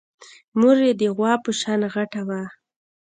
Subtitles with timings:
[0.59, 2.41] مور يې د غوا په شان غټه وه.